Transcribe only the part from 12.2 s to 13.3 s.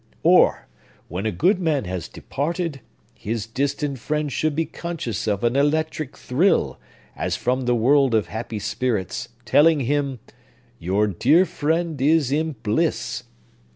in bliss!